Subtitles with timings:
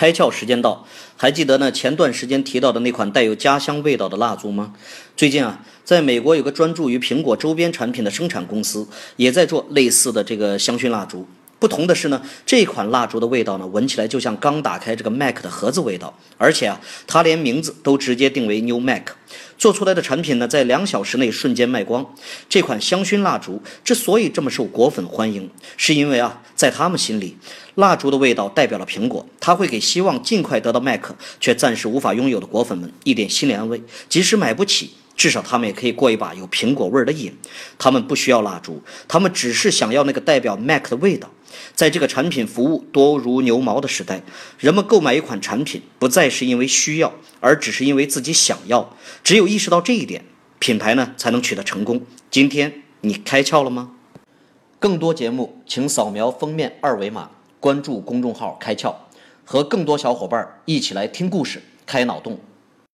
[0.00, 1.70] 开窍时间到，还记得呢？
[1.70, 4.72] 前段时间提到的那款带有家乡味道的蜡烛吗？
[5.14, 11.26] 最近啊，在美国有个专注于苹果周边产品的生产公司，也在做类似的这个香薰蜡烛。
[11.60, 19.08] 不同的是呢，这款蜡烛的味道呢，闻起来就像刚打开这个 Mac 的盒子味道，而且啊，它连名字都直接定为 New Mac。
[19.58, 22.14] 做出来的产品呢，在两小时内瞬间卖光。
[22.48, 27.36] 这款香薰蜡烛之所以这么受果粉欢迎，是因为啊，在他们心里，
[27.74, 31.02] 蜡烛的味道代表了苹果，它会给希望尽快得到 Mac
[31.38, 33.82] 却暂时无法拥有的果粉们一点心理安慰。
[34.08, 37.36] 即使买不起，至少他们也可以过一把有苹果味儿的瘾。
[37.78, 41.30] 他们不需要蜡烛，他们只是想要那个代表 Mac 的味道。
[41.74, 44.22] 在这个产品服务多如牛毛的时代，
[44.58, 48.96] 人们购买一款产品不再是因为需要，而只是因为自己想要。
[49.22, 50.24] 只有意识到这一点，
[50.58, 52.02] 品牌呢才能取得成功。
[52.30, 53.92] 今天你开窍了吗？
[54.78, 58.94] 更多节目，请扫描封面二维码，关注公众号“开窍”，
[59.44, 62.40] 和更多小伙伴一起来听故事、开脑洞。